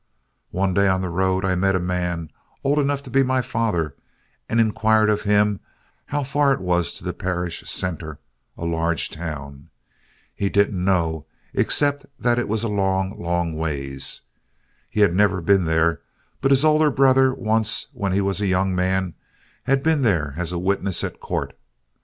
One 0.49 0.73
day 0.73 0.87
on 0.87 1.01
the 1.01 1.11
road, 1.11 1.45
I 1.45 1.53
met 1.53 1.75
a 1.75 1.79
man, 1.79 2.31
old 2.63 2.79
enough 2.79 3.03
to 3.03 3.11
be 3.11 3.21
my 3.21 3.43
father, 3.43 3.95
and 4.49 4.59
inquired 4.59 5.11
of 5.11 5.21
him 5.29 5.59
how 6.07 6.23
far 6.23 6.51
it 6.53 6.59
was 6.59 6.91
to 6.95 7.03
the 7.03 7.13
parish 7.13 7.69
centre, 7.69 8.17
a 8.57 8.65
large 8.65 9.11
town. 9.11 9.69
He 10.33 10.49
didn't 10.49 10.83
know, 10.83 11.27
except 11.53 12.07
it 12.25 12.47
was 12.47 12.63
a 12.63 12.67
long, 12.67 13.21
long 13.21 13.55
ways. 13.55 14.21
He 14.89 15.01
had 15.01 15.13
never 15.13 15.39
been 15.39 15.65
there, 15.65 16.01
but 16.41 16.49
his 16.49 16.65
older 16.65 16.89
brother, 16.89 17.31
once 17.31 17.89
when 17.93 18.11
he 18.11 18.21
was 18.21 18.41
a 18.41 18.47
young 18.47 18.73
man, 18.73 19.13
had 19.65 19.83
been 19.83 20.01
there 20.01 20.33
as 20.35 20.51
a 20.51 20.57
witness 20.57 21.03
at 21.03 21.19
court. 21.19 21.53